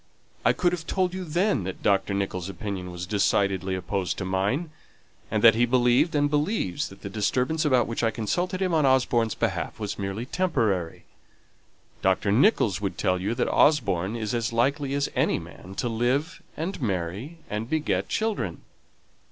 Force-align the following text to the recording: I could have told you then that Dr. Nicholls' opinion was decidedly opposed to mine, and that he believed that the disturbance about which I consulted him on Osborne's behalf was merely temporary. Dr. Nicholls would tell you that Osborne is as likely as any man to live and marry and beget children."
I 0.43 0.51
could 0.51 0.71
have 0.71 0.87
told 0.87 1.13
you 1.13 1.23
then 1.23 1.63
that 1.65 1.83
Dr. 1.83 2.15
Nicholls' 2.15 2.49
opinion 2.49 2.89
was 2.89 3.05
decidedly 3.05 3.75
opposed 3.75 4.17
to 4.17 4.25
mine, 4.25 4.71
and 5.29 5.43
that 5.43 5.53
he 5.53 5.67
believed 5.67 6.11
that 6.13 7.01
the 7.03 7.07
disturbance 7.07 7.65
about 7.65 7.85
which 7.85 8.01
I 8.03 8.09
consulted 8.09 8.63
him 8.63 8.73
on 8.73 8.83
Osborne's 8.83 9.35
behalf 9.35 9.79
was 9.79 9.99
merely 9.99 10.25
temporary. 10.25 11.03
Dr. 12.01 12.31
Nicholls 12.31 12.81
would 12.81 12.97
tell 12.97 13.21
you 13.21 13.35
that 13.35 13.53
Osborne 13.53 14.15
is 14.15 14.33
as 14.33 14.51
likely 14.51 14.95
as 14.95 15.07
any 15.15 15.37
man 15.37 15.75
to 15.75 15.87
live 15.87 16.41
and 16.57 16.81
marry 16.81 17.37
and 17.47 17.69
beget 17.69 18.09
children." 18.09 18.63